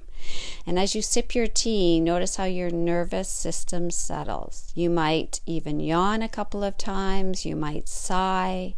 And 0.67 0.77
as 0.77 0.97
you 0.97 1.03
sip 1.03 1.37
your 1.37 1.47
tea, 1.47 2.01
notice 2.01 2.35
how 2.35 2.47
your 2.47 2.71
nervous 2.71 3.29
system 3.29 3.93
settles. 3.93 4.73
You 4.75 4.91
might 4.91 5.39
even 5.47 5.79
yawn 5.79 6.21
a 6.21 6.29
couple 6.29 6.65
of 6.65 6.77
times, 6.77 7.47
you 7.47 7.55
might 7.55 7.89
sigh. 7.89 8.75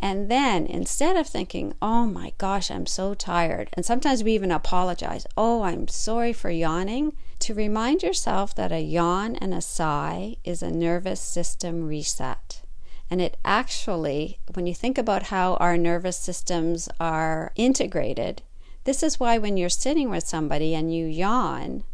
And 0.00 0.30
then 0.30 0.66
instead 0.66 1.16
of 1.16 1.26
thinking, 1.26 1.74
oh 1.80 2.06
my 2.06 2.32
gosh, 2.38 2.70
I'm 2.70 2.86
so 2.86 3.14
tired, 3.14 3.70
and 3.72 3.84
sometimes 3.84 4.22
we 4.22 4.32
even 4.32 4.52
apologize, 4.52 5.26
oh, 5.36 5.62
I'm 5.62 5.88
sorry 5.88 6.32
for 6.32 6.50
yawning, 6.50 7.16
to 7.40 7.54
remind 7.54 8.02
yourself 8.02 8.54
that 8.54 8.72
a 8.72 8.80
yawn 8.80 9.36
and 9.36 9.54
a 9.54 9.60
sigh 9.60 10.36
is 10.44 10.62
a 10.62 10.70
nervous 10.70 11.20
system 11.20 11.86
reset. 11.86 12.62
And 13.10 13.20
it 13.20 13.36
actually, 13.44 14.38
when 14.54 14.66
you 14.66 14.74
think 14.74 14.98
about 14.98 15.24
how 15.24 15.54
our 15.54 15.78
nervous 15.78 16.16
systems 16.16 16.88
are 16.98 17.52
integrated, 17.54 18.42
this 18.84 19.02
is 19.02 19.18
why 19.20 19.38
when 19.38 19.56
you're 19.56 19.68
sitting 19.68 20.10
with 20.10 20.26
somebody 20.26 20.74
and 20.74 20.94
you 20.94 21.06
yawn, 21.06 21.84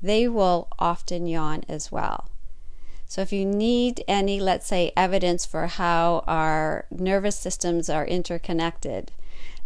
they 0.00 0.26
will 0.26 0.68
often 0.78 1.26
yawn 1.26 1.62
as 1.68 1.92
well. 1.92 2.28
So, 3.12 3.20
if 3.20 3.30
you 3.30 3.44
need 3.44 4.02
any, 4.08 4.40
let's 4.40 4.66
say, 4.66 4.90
evidence 4.96 5.44
for 5.44 5.66
how 5.66 6.24
our 6.26 6.86
nervous 6.90 7.36
systems 7.36 7.90
are 7.90 8.06
interconnected, 8.06 9.12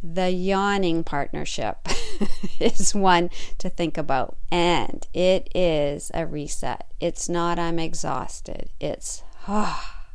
the 0.03 0.33
yawning 0.33 1.05
partnership 1.05 1.87
is 2.59 2.93
one 2.93 3.31
to 3.59 3.71
think 3.71 3.97
about. 3.97 4.37
And 4.51 5.07
it 5.15 5.49
is 5.55 6.11
a 6.13 6.27
reset. 6.27 6.93
It's 6.99 7.29
not, 7.29 7.57
I'm 7.57 7.79
exhausted. 7.79 8.71
It's, 8.81 9.23
ah. 9.47 10.07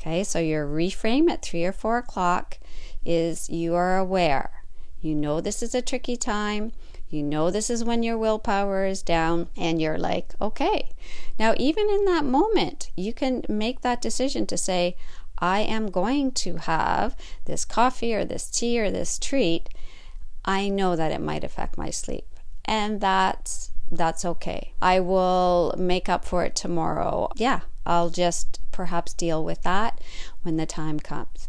Okay, 0.00 0.24
so 0.24 0.40
your 0.40 0.66
reframe 0.66 1.30
at 1.30 1.42
three 1.42 1.64
or 1.64 1.72
four 1.72 1.98
o'clock 1.98 2.58
is 3.06 3.48
you 3.48 3.76
are 3.76 3.96
aware. 3.96 4.64
You 5.00 5.14
know 5.14 5.40
this 5.40 5.62
is 5.62 5.72
a 5.72 5.82
tricky 5.82 6.16
time. 6.16 6.72
You 7.10 7.24
know, 7.24 7.50
this 7.50 7.70
is 7.70 7.82
when 7.82 8.04
your 8.04 8.16
willpower 8.16 8.86
is 8.86 9.02
down, 9.02 9.48
and 9.56 9.82
you're 9.82 9.98
like, 9.98 10.32
okay. 10.40 10.90
Now, 11.38 11.54
even 11.56 11.90
in 11.90 12.04
that 12.04 12.24
moment, 12.24 12.90
you 12.96 13.12
can 13.12 13.42
make 13.48 13.80
that 13.80 14.00
decision 14.00 14.46
to 14.46 14.56
say, 14.56 14.96
I 15.38 15.60
am 15.60 15.90
going 15.90 16.32
to 16.32 16.56
have 16.56 17.16
this 17.46 17.64
coffee 17.64 18.14
or 18.14 18.24
this 18.24 18.48
tea 18.48 18.78
or 18.78 18.90
this 18.90 19.18
treat. 19.18 19.68
I 20.44 20.68
know 20.68 20.94
that 20.94 21.10
it 21.10 21.20
might 21.20 21.42
affect 21.42 21.76
my 21.76 21.90
sleep, 21.90 22.26
and 22.64 23.00
that's 23.00 23.72
that's 23.90 24.24
okay. 24.24 24.72
I 24.80 25.00
will 25.00 25.74
make 25.76 26.08
up 26.08 26.24
for 26.24 26.44
it 26.44 26.54
tomorrow. 26.54 27.30
Yeah, 27.34 27.60
I'll 27.84 28.10
just 28.10 28.60
perhaps 28.70 29.14
deal 29.14 29.42
with 29.44 29.62
that 29.62 30.00
when 30.42 30.56
the 30.56 30.66
time 30.66 31.00
comes. 31.00 31.48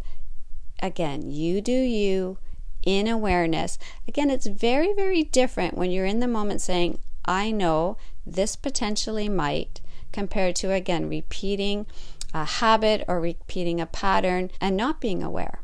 Again, 0.82 1.30
you 1.30 1.62
do 1.62 1.72
you 1.72 2.40
in 2.84 3.08
awareness. 3.08 3.78
Again, 4.08 4.30
it's 4.30 4.48
very, 4.48 4.94
very 4.94 5.24
different 5.24 5.78
when 5.78 5.92
you're 5.92 6.06
in 6.06 6.20
the 6.20 6.28
moment 6.28 6.62
saying, 6.62 7.00
I 7.26 7.52
know 7.52 7.98
this 8.26 8.56
potentially 8.56 9.30
might, 9.30 9.82
compared 10.12 10.56
to, 10.58 10.72
again, 10.72 11.10
repeating 11.10 11.86
a 12.34 12.46
habit 12.46 13.04
or 13.08 13.20
repeating 13.20 13.80
a 13.80 13.86
pattern 13.86 14.52
and 14.60 14.76
not 14.76 15.02
being 15.02 15.22
aware. 15.22 15.60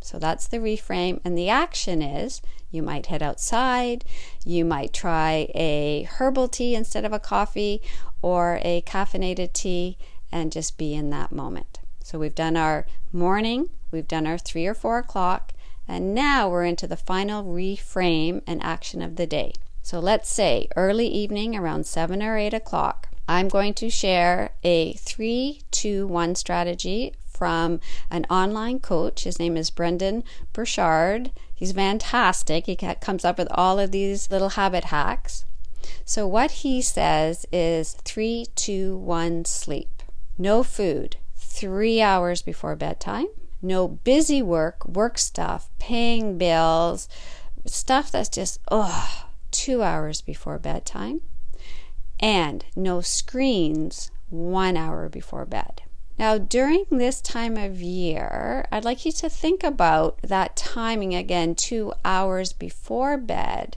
So 0.00 0.18
that's 0.18 0.46
the 0.46 0.58
reframe. 0.58 1.20
And 1.24 1.38
the 1.38 1.48
action 1.48 2.02
is 2.02 2.42
you 2.70 2.82
might 2.82 3.06
head 3.06 3.22
outside, 3.22 4.04
you 4.44 4.64
might 4.64 4.92
try 4.92 5.48
a 5.54 6.02
herbal 6.04 6.48
tea 6.48 6.74
instead 6.74 7.04
of 7.04 7.12
a 7.12 7.20
coffee 7.20 7.82
or 8.20 8.58
a 8.62 8.82
caffeinated 8.82 9.52
tea 9.52 9.98
and 10.30 10.50
just 10.50 10.78
be 10.78 10.94
in 10.94 11.10
that 11.10 11.32
moment. 11.32 11.80
So 12.02 12.18
we've 12.18 12.34
done 12.34 12.56
our 12.56 12.86
morning, 13.12 13.70
we've 13.90 14.08
done 14.08 14.26
our 14.26 14.38
three 14.38 14.66
or 14.66 14.74
four 14.74 14.98
o'clock, 14.98 15.52
and 15.92 16.14
now 16.14 16.48
we're 16.48 16.64
into 16.64 16.86
the 16.86 16.96
final 16.96 17.44
reframe 17.44 18.40
and 18.46 18.62
action 18.62 19.02
of 19.02 19.16
the 19.16 19.26
day. 19.26 19.52
So 19.82 20.00
let's 20.00 20.30
say 20.30 20.66
early 20.74 21.06
evening 21.06 21.54
around 21.54 21.84
7 21.84 22.22
or 22.22 22.38
8 22.38 22.54
o'clock, 22.54 23.08
I'm 23.28 23.48
going 23.48 23.74
to 23.74 23.90
share 23.90 24.52
a 24.64 24.94
3 24.94 25.60
2 25.70 26.06
1 26.06 26.34
strategy 26.34 27.12
from 27.26 27.78
an 28.10 28.24
online 28.30 28.80
coach. 28.80 29.24
His 29.24 29.38
name 29.38 29.54
is 29.54 29.68
Brendon 29.68 30.24
Burchard. 30.54 31.30
He's 31.54 31.72
fantastic. 31.72 32.64
He 32.66 32.76
comes 32.76 33.24
up 33.24 33.36
with 33.36 33.48
all 33.50 33.78
of 33.78 33.90
these 33.92 34.30
little 34.30 34.50
habit 34.50 34.84
hacks. 34.84 35.44
So, 36.06 36.26
what 36.26 36.62
he 36.62 36.80
says 36.80 37.44
is 37.52 37.94
three, 38.04 38.46
two, 38.54 38.96
one, 38.96 39.44
sleep. 39.44 40.02
No 40.38 40.62
food, 40.62 41.16
three 41.52 42.00
hours 42.00 42.42
before 42.42 42.74
bedtime. 42.76 43.26
No 43.60 43.86
busy 43.86 44.42
work, 44.42 44.86
work 44.86 45.18
stuff, 45.18 45.68
paying 45.78 46.38
bills, 46.38 47.08
stuff 47.66 48.10
that's 48.10 48.28
just, 48.28 48.58
oh, 48.70 49.26
two 49.50 49.82
hours 49.82 50.22
before 50.22 50.58
bedtime 50.58 51.20
and 52.18 52.64
no 52.74 53.00
screens 53.00 54.10
one 54.30 54.76
hour 54.76 55.08
before 55.08 55.44
bed. 55.44 55.82
Now, 56.18 56.38
during 56.38 56.84
this 56.90 57.20
time 57.20 57.56
of 57.56 57.80
year, 57.80 58.66
I'd 58.70 58.84
like 58.84 59.04
you 59.04 59.12
to 59.12 59.28
think 59.28 59.64
about 59.64 60.20
that 60.22 60.56
timing 60.56 61.14
again, 61.14 61.54
two 61.54 61.92
hours 62.04 62.52
before 62.52 63.18
bed. 63.18 63.76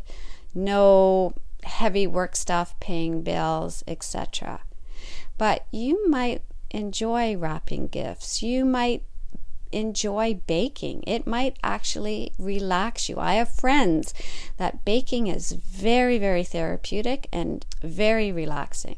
No 0.53 1.33
heavy 1.63 2.07
work 2.07 2.35
stuff, 2.35 2.79
paying 2.79 3.23
bills, 3.23 3.83
etc. 3.87 4.61
But 5.37 5.65
you 5.71 6.07
might 6.07 6.43
enjoy 6.71 7.35
wrapping 7.35 7.87
gifts. 7.87 8.41
You 8.41 8.65
might 8.65 9.03
enjoy 9.71 10.39
baking. 10.47 11.03
It 11.05 11.27
might 11.27 11.57
actually 11.63 12.31
relax 12.39 13.09
you. 13.09 13.19
I 13.19 13.33
have 13.35 13.49
friends 13.49 14.13
that 14.57 14.85
baking 14.85 15.27
is 15.27 15.51
very, 15.51 16.17
very 16.17 16.43
therapeutic 16.43 17.27
and 17.31 17.65
very 17.81 18.31
relaxing. 18.31 18.97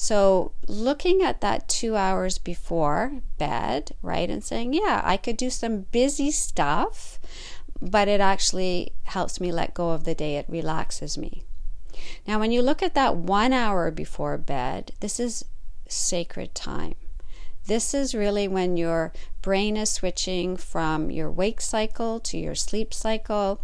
So, 0.00 0.52
looking 0.68 1.22
at 1.22 1.40
that 1.40 1.68
two 1.68 1.96
hours 1.96 2.38
before 2.38 3.20
bed, 3.36 3.96
right, 4.00 4.30
and 4.30 4.44
saying, 4.44 4.72
yeah, 4.72 5.02
I 5.04 5.16
could 5.16 5.36
do 5.36 5.50
some 5.50 5.86
busy 5.90 6.30
stuff, 6.30 7.18
but 7.82 8.06
it 8.06 8.20
actually 8.20 8.92
helps 9.04 9.40
me 9.40 9.50
let 9.50 9.74
go 9.74 9.90
of 9.90 10.04
the 10.04 10.14
day. 10.14 10.36
It 10.36 10.46
relaxes 10.48 11.18
me. 11.18 11.42
Now, 12.28 12.38
when 12.38 12.52
you 12.52 12.62
look 12.62 12.80
at 12.80 12.94
that 12.94 13.16
one 13.16 13.52
hour 13.52 13.90
before 13.90 14.38
bed, 14.38 14.92
this 15.00 15.18
is 15.18 15.44
sacred 15.88 16.54
time. 16.54 16.94
This 17.66 17.92
is 17.92 18.14
really 18.14 18.48
when 18.48 18.78
your 18.78 19.12
brain 19.42 19.76
is 19.76 19.90
switching 19.90 20.56
from 20.56 21.10
your 21.10 21.30
wake 21.30 21.60
cycle 21.60 22.18
to 22.20 22.38
your 22.38 22.54
sleep 22.54 22.94
cycle. 22.94 23.60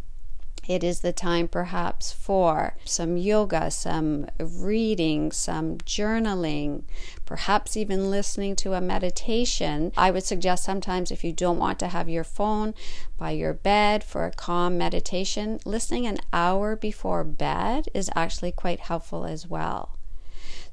It 0.67 0.85
is 0.85 1.01
the 1.01 1.13
time 1.13 1.49
perhaps 1.49 2.13
for 2.13 2.75
some 2.85 3.17
yoga, 3.17 3.71
some 3.71 4.27
reading, 4.39 5.31
some 5.33 5.79
journaling, 5.79 6.85
perhaps 7.25 7.77
even 7.77 8.11
listening 8.11 8.57
to 8.57 8.75
a 8.75 8.81
meditation. 8.81 9.93
I 9.97 10.11
would 10.11 10.25
suggest 10.25 10.65
sometimes 10.65 11.11
if 11.11 11.25
you 11.25 11.33
don't 11.33 11.59
want 11.59 11.79
to 11.81 11.89
have 11.89 12.09
your 12.09 12.25
phone 12.25 12.75
by 13.19 13.31
your 13.31 13.53
bed 13.53 14.05
for 14.05 14.25
a 14.27 14.33
calm 14.33 14.77
meditation, 14.79 15.61
listening 15.65 16.07
an 16.07 16.19
hour 16.33 16.77
before 16.77 17.25
bed 17.25 17.89
is 17.95 18.11
actually 18.15 18.53
quite 18.53 18.81
helpful 18.81 19.25
as 19.25 19.47
well. 19.47 19.99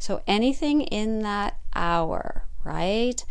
So 0.02 0.22
anything 0.28 0.82
in 0.82 1.22
that 1.22 1.58
hour 1.74 2.44
right? 2.64 3.24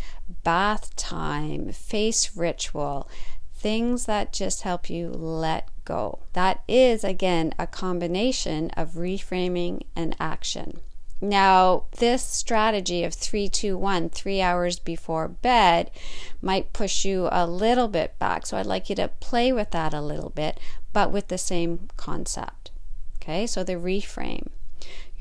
Bath 0.42 0.94
time, 0.96 1.72
face 1.72 2.36
ritual, 2.36 3.08
things 3.54 4.06
that 4.06 4.32
just 4.32 4.62
help 4.62 4.88
you 4.88 5.10
let 5.10 5.68
go. 5.84 6.20
That 6.32 6.62
is, 6.68 7.04
again, 7.04 7.54
a 7.58 7.66
combination 7.66 8.70
of 8.70 8.92
reframing 8.92 9.82
and 9.94 10.16
action. 10.18 10.80
Now, 11.22 11.84
this 11.98 12.22
strategy 12.22 13.04
of 13.04 13.12
three, 13.12 13.48
two, 13.48 13.76
one, 13.76 14.08
three 14.08 14.40
hours 14.40 14.78
before 14.78 15.28
bed 15.28 15.90
might 16.40 16.72
push 16.72 17.04
you 17.04 17.28
a 17.30 17.46
little 17.46 17.88
bit 17.88 18.18
back. 18.18 18.46
So 18.46 18.56
I'd 18.56 18.64
like 18.64 18.88
you 18.88 18.96
to 18.96 19.08
play 19.20 19.52
with 19.52 19.70
that 19.72 19.92
a 19.92 20.00
little 20.00 20.30
bit, 20.30 20.58
but 20.94 21.12
with 21.12 21.28
the 21.28 21.36
same 21.36 21.88
concept. 21.98 22.70
Okay, 23.18 23.46
so 23.46 23.62
the 23.62 23.74
reframe. 23.74 24.48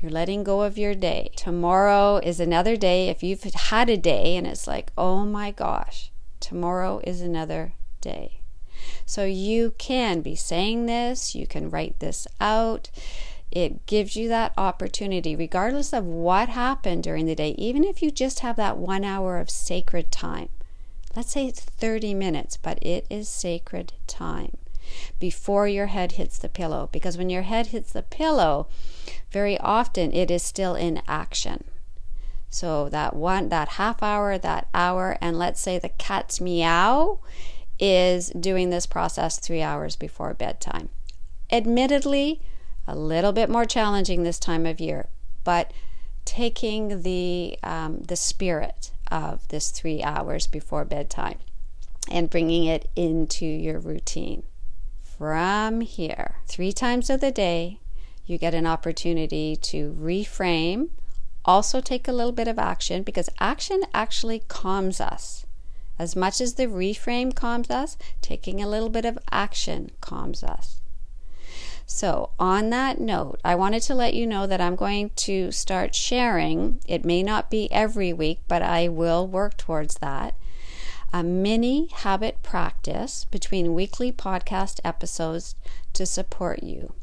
You're 0.00 0.10
letting 0.10 0.44
go 0.44 0.62
of 0.62 0.78
your 0.78 0.94
day. 0.94 1.30
Tomorrow 1.36 2.18
is 2.18 2.40
another 2.40 2.74
day. 2.74 3.08
If 3.08 3.22
you've 3.22 3.42
had 3.42 3.90
a 3.90 3.98
day 3.98 4.34
and 4.34 4.46
it's 4.46 4.66
like, 4.66 4.92
oh 4.96 5.26
my 5.26 5.50
gosh, 5.50 6.10
tomorrow 6.40 7.02
is 7.04 7.20
another 7.20 7.74
day. 8.00 8.40
So 9.04 9.24
you 9.24 9.74
can 9.76 10.22
be 10.22 10.34
saying 10.34 10.86
this, 10.86 11.34
you 11.34 11.46
can 11.46 11.68
write 11.68 11.98
this 11.98 12.26
out. 12.40 12.90
It 13.50 13.84
gives 13.84 14.16
you 14.16 14.26
that 14.28 14.54
opportunity, 14.56 15.36
regardless 15.36 15.92
of 15.92 16.06
what 16.06 16.48
happened 16.48 17.02
during 17.02 17.26
the 17.26 17.34
day, 17.34 17.50
even 17.58 17.84
if 17.84 18.00
you 18.00 18.10
just 18.10 18.40
have 18.40 18.56
that 18.56 18.78
one 18.78 19.04
hour 19.04 19.38
of 19.38 19.50
sacred 19.50 20.10
time. 20.10 20.48
Let's 21.14 21.32
say 21.32 21.46
it's 21.46 21.60
30 21.60 22.14
minutes, 22.14 22.56
but 22.56 22.82
it 22.82 23.06
is 23.10 23.28
sacred 23.28 23.92
time 24.06 24.56
before 25.18 25.68
your 25.68 25.86
head 25.86 26.12
hits 26.12 26.38
the 26.38 26.48
pillow. 26.48 26.88
Because 26.92 27.16
when 27.16 27.30
your 27.30 27.42
head 27.42 27.68
hits 27.68 27.92
the 27.92 28.02
pillow, 28.02 28.68
very 29.30 29.58
often 29.58 30.12
it 30.12 30.30
is 30.30 30.42
still 30.42 30.74
in 30.74 31.02
action. 31.06 31.64
So 32.48 32.88
that 32.88 33.14
one, 33.14 33.48
that 33.50 33.70
half 33.70 34.02
hour, 34.02 34.36
that 34.36 34.68
hour, 34.74 35.16
and 35.20 35.38
let's 35.38 35.60
say 35.60 35.78
the 35.78 35.88
cat's 35.88 36.40
meow 36.40 37.20
is 37.78 38.30
doing 38.30 38.70
this 38.70 38.86
process 38.86 39.38
three 39.38 39.62
hours 39.62 39.96
before 39.96 40.34
bedtime. 40.34 40.88
Admittedly, 41.50 42.40
a 42.86 42.96
little 42.96 43.32
bit 43.32 43.48
more 43.48 43.64
challenging 43.64 44.22
this 44.22 44.38
time 44.38 44.66
of 44.66 44.80
year, 44.80 45.08
but 45.44 45.72
taking 46.24 47.02
the 47.02 47.58
um, 47.62 48.02
the 48.02 48.16
spirit 48.16 48.92
of 49.10 49.46
this 49.48 49.70
three 49.70 50.02
hours 50.02 50.46
before 50.46 50.84
bedtime 50.84 51.38
and 52.10 52.30
bringing 52.30 52.64
it 52.64 52.88
into 52.94 53.46
your 53.46 53.78
routine 53.78 54.42
from 55.20 55.82
here, 55.82 56.36
three 56.46 56.72
times 56.72 57.10
of 57.10 57.20
the 57.20 57.30
day, 57.30 57.78
you 58.24 58.38
get 58.38 58.54
an 58.54 58.66
opportunity 58.66 59.54
to 59.54 59.94
reframe, 60.00 60.88
also 61.44 61.78
take 61.82 62.08
a 62.08 62.12
little 62.12 62.32
bit 62.32 62.48
of 62.48 62.58
action 62.58 63.02
because 63.02 63.28
action 63.38 63.82
actually 63.92 64.42
calms 64.48 64.98
us. 64.98 65.44
As 65.98 66.16
much 66.16 66.40
as 66.40 66.54
the 66.54 66.68
reframe 66.68 67.34
calms 67.34 67.68
us, 67.68 67.98
taking 68.22 68.62
a 68.62 68.66
little 68.66 68.88
bit 68.88 69.04
of 69.04 69.18
action 69.30 69.90
calms 70.00 70.42
us. 70.42 70.80
So, 71.84 72.30
on 72.38 72.70
that 72.70 72.98
note, 72.98 73.40
I 73.44 73.56
wanted 73.56 73.82
to 73.82 73.94
let 73.94 74.14
you 74.14 74.26
know 74.26 74.46
that 74.46 74.62
I'm 74.62 74.74
going 74.74 75.10
to 75.16 75.52
start 75.52 75.94
sharing. 75.94 76.80
It 76.88 77.04
may 77.04 77.22
not 77.22 77.50
be 77.50 77.70
every 77.70 78.14
week, 78.14 78.40
but 78.48 78.62
I 78.62 78.88
will 78.88 79.26
work 79.26 79.58
towards 79.58 79.96
that 79.96 80.34
a 81.12 81.22
mini 81.22 81.88
habit 81.88 82.42
practice 82.42 83.24
between 83.30 83.74
weekly 83.74 84.12
podcast 84.12 84.80
episodes 84.84 85.54
to 85.92 86.06
support 86.06 86.62
you. 86.62 86.94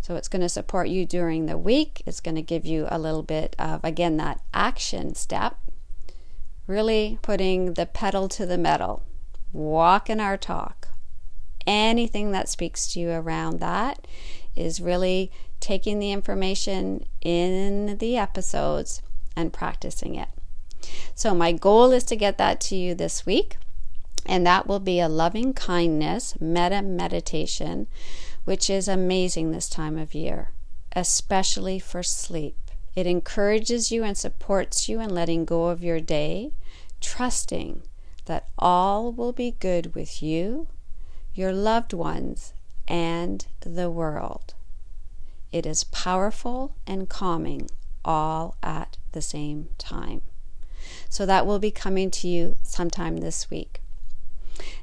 So 0.00 0.16
it's 0.16 0.28
going 0.28 0.42
to 0.42 0.48
support 0.48 0.88
you 0.88 1.04
during 1.04 1.46
the 1.46 1.58
week. 1.58 2.02
It's 2.06 2.20
going 2.20 2.34
to 2.36 2.42
give 2.42 2.64
you 2.64 2.86
a 2.90 2.98
little 2.98 3.22
bit 3.22 3.54
of, 3.58 3.84
again, 3.84 4.16
that 4.16 4.40
action 4.54 5.14
step. 5.14 5.58
Really 6.66 7.18
putting 7.20 7.74
the 7.74 7.86
pedal 7.86 8.28
to 8.30 8.46
the 8.46 8.58
metal, 8.58 9.02
walking 9.52 10.20
our 10.20 10.36
talk. 10.36 10.88
Anything 11.66 12.32
that 12.32 12.48
speaks 12.48 12.92
to 12.92 13.00
you 13.00 13.10
around 13.10 13.60
that 13.60 14.06
is 14.56 14.80
really 14.80 15.30
taking 15.60 15.98
the 15.98 16.10
information 16.10 17.04
in 17.20 17.98
the 17.98 18.16
episodes 18.16 19.02
and 19.36 19.52
practicing 19.52 20.14
it. 20.14 20.28
So, 21.14 21.34
my 21.34 21.52
goal 21.52 21.92
is 21.92 22.04
to 22.04 22.16
get 22.16 22.38
that 22.38 22.60
to 22.62 22.76
you 22.76 22.94
this 22.94 23.26
week, 23.26 23.56
and 24.26 24.46
that 24.46 24.66
will 24.66 24.80
be 24.80 25.00
a 25.00 25.08
loving 25.08 25.52
kindness 25.52 26.34
metta 26.40 26.82
meditation, 26.82 27.86
which 28.44 28.70
is 28.70 28.88
amazing 28.88 29.50
this 29.50 29.68
time 29.68 29.98
of 29.98 30.14
year, 30.14 30.50
especially 30.94 31.78
for 31.78 32.02
sleep. 32.02 32.56
It 32.96 33.06
encourages 33.06 33.92
you 33.92 34.02
and 34.02 34.16
supports 34.16 34.88
you 34.88 35.00
in 35.00 35.14
letting 35.14 35.44
go 35.44 35.66
of 35.66 35.84
your 35.84 36.00
day, 36.00 36.52
trusting 37.00 37.82
that 38.26 38.48
all 38.58 39.12
will 39.12 39.32
be 39.32 39.56
good 39.58 39.94
with 39.94 40.22
you, 40.22 40.68
your 41.34 41.52
loved 41.52 41.92
ones, 41.92 42.52
and 42.88 43.46
the 43.60 43.90
world. 43.90 44.54
It 45.52 45.66
is 45.66 45.84
powerful 45.84 46.74
and 46.86 47.08
calming 47.08 47.70
all 48.04 48.56
at 48.62 48.96
the 49.12 49.22
same 49.22 49.68
time. 49.78 50.22
So 51.08 51.26
that 51.26 51.46
will 51.46 51.58
be 51.58 51.70
coming 51.70 52.10
to 52.12 52.28
you 52.28 52.56
sometime 52.62 53.18
this 53.18 53.50
week. 53.50 53.79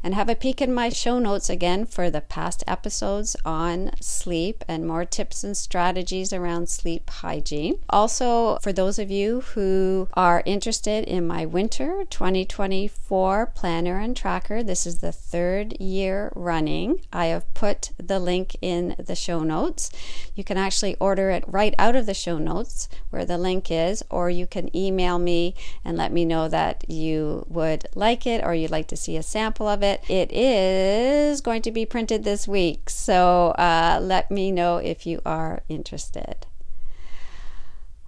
And 0.03 0.13
have 0.13 0.29
a 0.29 0.35
peek 0.35 0.61
in 0.61 0.73
my 0.73 0.89
show 0.89 1.19
notes 1.19 1.49
again 1.49 1.85
for 1.85 2.09
the 2.09 2.21
past 2.21 2.63
episodes 2.67 3.35
on 3.45 3.91
sleep 3.99 4.63
and 4.67 4.87
more 4.87 5.05
tips 5.05 5.43
and 5.43 5.55
strategies 5.55 6.31
around 6.33 6.69
sleep 6.69 7.09
hygiene. 7.09 7.79
Also, 7.89 8.57
for 8.59 8.71
those 8.71 8.99
of 8.99 9.11
you 9.11 9.41
who 9.41 10.07
are 10.13 10.43
interested 10.45 11.03
in 11.05 11.27
my 11.27 11.45
winter 11.45 12.03
2024 12.09 13.47
planner 13.55 13.99
and 13.99 14.15
tracker, 14.15 14.63
this 14.63 14.85
is 14.85 14.99
the 14.99 15.11
third 15.11 15.79
year 15.79 16.31
running. 16.35 17.01
I 17.11 17.27
have 17.27 17.53
put 17.53 17.91
the 17.97 18.19
link 18.19 18.55
in 18.61 18.95
the 18.97 19.15
show 19.15 19.43
notes. 19.43 19.89
You 20.35 20.43
can 20.43 20.57
actually 20.57 20.95
order 20.95 21.29
it 21.29 21.43
right 21.47 21.75
out 21.77 21.95
of 21.95 22.05
the 22.05 22.13
show 22.13 22.37
notes 22.37 22.89
where 23.09 23.25
the 23.25 23.37
link 23.37 23.71
is, 23.71 24.03
or 24.09 24.29
you 24.29 24.47
can 24.47 24.75
email 24.75 25.19
me 25.19 25.55
and 25.83 25.97
let 25.97 26.11
me 26.11 26.25
know 26.25 26.47
that 26.47 26.89
you 26.89 27.45
would 27.49 27.87
like 27.95 28.25
it 28.25 28.43
or 28.43 28.53
you'd 28.53 28.71
like 28.71 28.87
to 28.87 28.97
see 28.97 29.17
a 29.17 29.23
sample 29.23 29.66
of 29.67 29.83
it. 29.83 30.03
It 30.09 30.31
is 30.31 31.41
going 31.41 31.61
to 31.63 31.71
be 31.71 31.85
printed 31.85 32.23
this 32.23 32.47
week, 32.47 32.89
so 32.89 33.49
uh, 33.57 33.99
let 34.01 34.31
me 34.31 34.51
know 34.51 34.77
if 34.77 35.05
you 35.05 35.21
are 35.25 35.63
interested. 35.69 36.47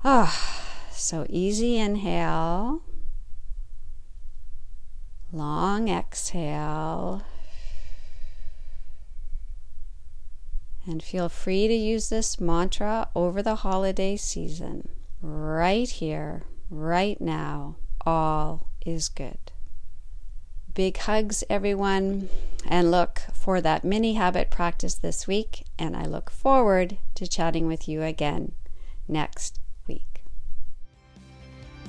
Ah, 0.03 0.87
so 0.91 1.25
easy 1.29 1.77
inhale, 1.77 2.81
long 5.31 5.89
exhale. 5.89 7.23
And 10.85 11.03
feel 11.03 11.29
free 11.29 11.67
to 11.67 11.73
use 11.73 12.09
this 12.09 12.39
mantra 12.39 13.09
over 13.15 13.43
the 13.43 13.55
holiday 13.55 14.15
season. 14.15 14.89
Right 15.21 15.89
here, 15.89 16.43
right 16.69 17.19
now, 17.19 17.75
all 18.05 18.69
is 18.85 19.09
good. 19.09 19.51
Big 20.75 20.97
hugs, 20.97 21.43
everyone, 21.49 22.29
and 22.67 22.91
look 22.91 23.21
for 23.33 23.59
that 23.59 23.83
mini 23.83 24.13
habit 24.13 24.51
practice 24.51 24.95
this 24.95 25.27
week. 25.27 25.65
And 25.79 25.95
I 25.95 26.05
look 26.05 26.29
forward 26.29 26.97
to 27.15 27.27
chatting 27.27 27.65
with 27.65 27.87
you 27.87 28.03
again 28.03 28.51
next 29.07 29.59
week. 29.87 30.23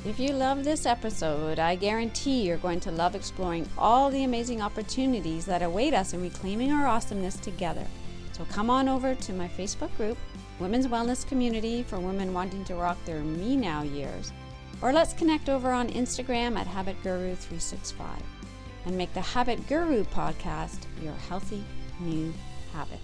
If 0.05 0.19
you 0.19 0.33
love 0.33 0.65
this 0.65 0.87
episode, 0.87 1.59
I 1.59 1.75
guarantee 1.75 2.43
you're 2.43 2.57
going 2.57 2.81
to 2.81 2.91
love 2.91 3.15
exploring 3.15 3.69
all 3.77 4.11
the 4.11 4.25
amazing 4.25 4.63
opportunities 4.63 5.45
that 5.45 5.63
await 5.63 5.93
us 5.93 6.15
in 6.15 6.23
reclaiming 6.23 6.73
our 6.73 6.87
awesomeness 6.87 7.37
together. 7.37 7.87
So 8.33 8.47
come 8.47 8.71
on 8.71 8.89
over 8.89 9.15
to 9.15 9.33
my 9.35 9.49
Facebook 9.49 9.95
group, 9.99 10.17
Women's 10.59 10.87
Wellness 10.87 11.29
Community 11.29 11.83
for 11.83 12.01
women 12.01 12.33
wanting 12.33 12.65
to 12.65 12.77
rock 12.77 12.97
their 13.05 13.21
me 13.21 13.57
now 13.57 13.83
years, 13.83 14.33
or 14.81 14.93
let's 14.93 15.13
connect 15.13 15.51
over 15.51 15.71
on 15.71 15.91
Instagram 15.91 16.57
at 16.57 16.67
Habit 16.67 16.97
Guru 17.03 17.35
365 17.35 18.40
and 18.85 18.97
make 18.97 19.13
the 19.15 19.21
Habit 19.21 19.67
Guru 19.69 20.05
podcast 20.05 20.87
your 21.03 21.15
healthy 21.15 21.65
new 22.01 22.33
habit. 22.73 23.01